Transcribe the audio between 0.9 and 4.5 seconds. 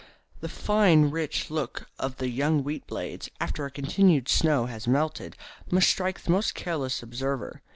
rich look of the young wheat blades, after a continued